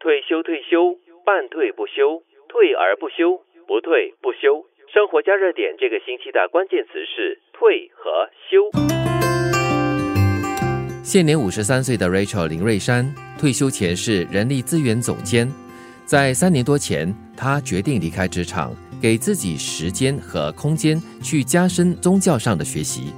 [0.00, 0.96] 退休退休，
[1.26, 3.36] 半退不休，退而不休，
[3.68, 4.64] 不退不休。
[4.88, 8.70] 生活加热点这个星期的关键词是退和休。
[11.04, 15.46] 现年五十三岁的 Rachel 林瑞山，退休前是人力资源总监，
[16.06, 23.12] 在三年多前，他决定离开职场，给自己时间和空间去加深宗教上的学习。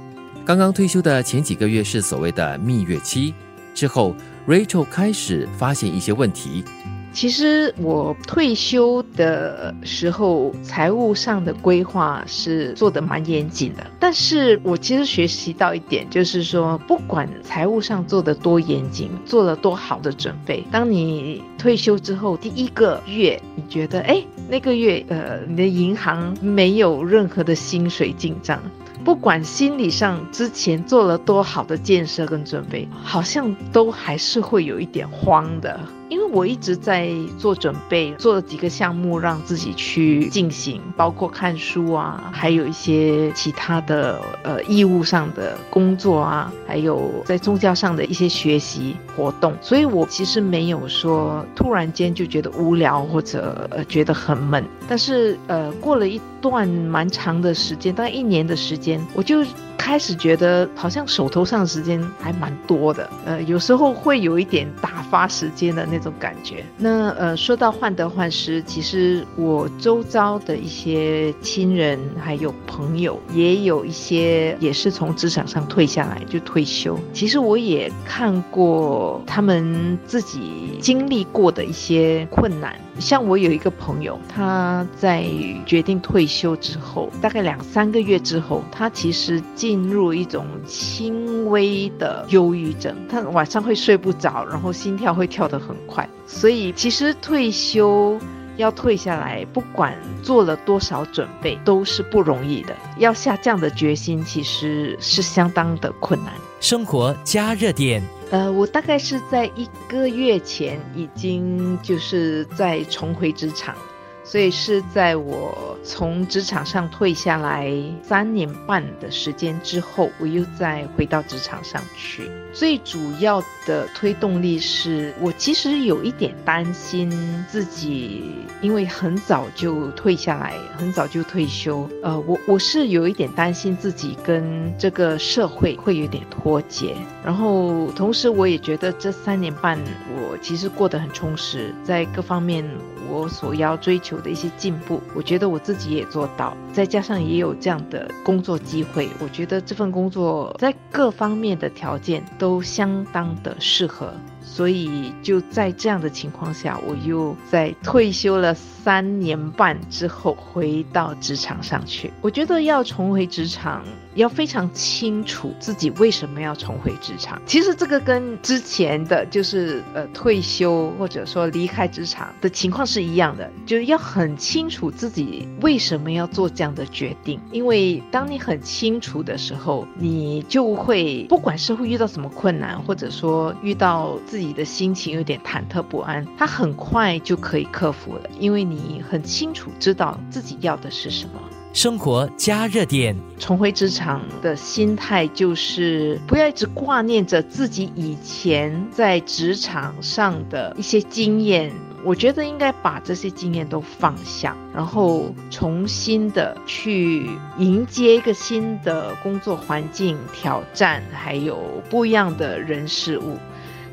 [0.45, 3.33] 刚刚退休的前几个月是所谓的蜜月期，
[3.73, 4.15] 之后。
[4.45, 6.65] Rachel 开始发现一些问题。
[7.13, 13.85] 其实我退休的时候，财务上的规划是做的蛮严谨的。
[13.99, 28.59] 但是我其实学习到一点，就是说，不管财务上做的多严谨，做了多好的准备，当你退休之后第一个月，你觉得，哎，那个月，呃，你的银行没有任何的薪水进账。
[29.03, 35.77] 不管心理上之前做了多好的建设跟准备，好像都还是会有一点慌的。
[36.07, 49.55] 因为我一直在做准备，做了几个项目让自己去进行，包括看书啊，还有一些其他的呃义务上的工作啊，还有在宗教上的一些学习活动。
[49.61, 54.65] 所以我其实没有说突然间就觉得无聊或者呃觉得很闷。
[54.87, 59.45] 但是呃过了一段蛮长的时间，大概一年的时间，我就。
[59.75, 66.63] 开始觉得好像手头上的时间还蛮多的，呃，有时候会有一点打发时间的那种感觉。
[66.77, 76.97] 那呃，说到患得患失，其实我周遭的一些亲人还有朋友，也有一些也是从职场上退下来就退休。
[77.11, 82.73] 其实我也看过他们自己经历过的一些困难。
[82.99, 85.25] 像我有一个朋友，他在
[85.65, 96.07] 决定退休之后，大概两三个月之后，他其实进入一种轻微的忧郁症，他晚上会睡不着，然后心跳会跳得很快。
[96.25, 98.19] 所以其实退休
[98.57, 102.75] 要退下来，不管做了多少准备，都是不容易的。
[102.97, 106.33] 要下这样的决心，其实是相当的困难。
[106.59, 108.01] 生活加热点。
[108.31, 113.75] 呃，我大概是在一个月前已经就是在重回职场。
[114.23, 122.31] 所以是在我从职场上退下来三年半的时间之后，我又再回到职场上去。
[122.53, 127.11] 最主要的推动力是我其实有一点担心
[127.49, 128.23] 自己，
[128.61, 131.89] 因为很早就退下来，很早就退休。
[132.01, 136.95] 呃，我我是有一点担心自己跟这个社会会有点脱节。
[137.25, 139.77] 然后同时我也觉得这三年半
[140.15, 142.63] 我其实过得很充实，在各方面。
[143.09, 154.13] 我所要追求有的一些进步，我觉得我自己也做到，再加上也有这样的工作机会，我觉得这份工作在各方面的条件都相当的适合。
[154.43, 162.11] 所以就在这样的情况下，我又在退休了三年半之后回到职场上去。
[162.21, 163.83] 我觉得要重回职场，
[164.15, 167.41] 要非常清楚自己为什么要重回职场。
[167.45, 177.39] 其实这个跟之前的就是呃退休或者说离开职场的情况是一样的，就是要很清楚自己为什么要做这样的决定。
[177.51, 184.53] 因为当你很清楚的时候，你就会不管是会遇到什么困难，或者说遇到自己。
[184.53, 191.41] 的心情有点忐忑不安，他很快就可以克服了，因为你很清楚知道自己要的是什么。
[191.73, 201.71] 生活加热点，重回职场的心态就是不要一直挂念着自己以前在职场上的一些经验，
[202.05, 207.27] 我觉得应该把这些经验都放下，然后重新的去
[207.57, 213.35] 迎接一个新的工作环境、挑战，还有不一样的人事物。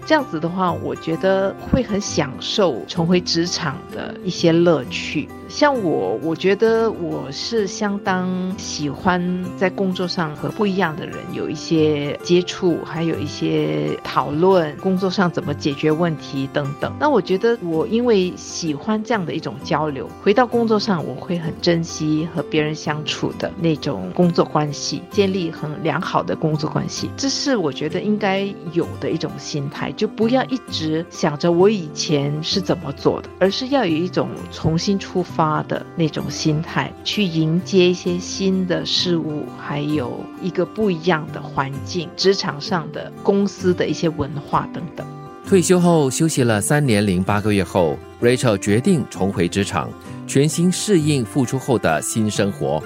[0.06, 5.28] 这样子的话，我觉得会很享受重回职场的一些乐趣。
[5.48, 16.94] 像我，我觉得我是相当喜欢在工作上和不一样的人有一些接触，还有一些讨论工作上怎么解决问题等等。
[17.00, 27.10] 那我觉得我因为喜欢这样的一种交流，回到工作上我会很珍惜和别人相处的那种工作关系，建立很良好的工作关系。
[27.16, 28.42] 这是我觉得应该
[28.72, 35.60] 有的一种心态，就不要一直想着我以前是怎么做的，而是要有一种重新出发。
[35.68, 45.06] 的那种心态去迎接一些新的事物，还有一个不一样的环境，职场上的公司的一些文化等等。
[45.46, 49.90] 退休后休息了三年零八个月后，Rachel 决定重回职场，
[50.26, 52.82] 全心适应复出后的新生活。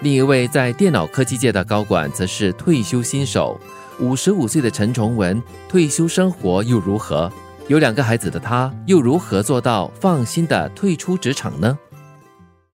[0.00, 3.58] 另一位在电脑科技界的高管则是退休新手，
[4.02, 7.30] 五十五岁的陈崇文，退休生活又如何？
[7.68, 11.78] 有两个孩子的他，又如何做到放心的退出职场呢？